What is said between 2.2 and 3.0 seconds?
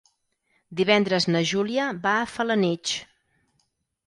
a Felanitx.